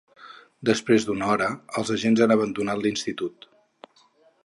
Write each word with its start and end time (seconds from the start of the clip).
Després 0.69 1.05
d’una 1.09 1.27
hora, 1.35 1.51
els 1.81 1.93
agents 1.99 2.25
han 2.27 2.35
abandonat 2.39 2.83
l’institut. 2.87 3.51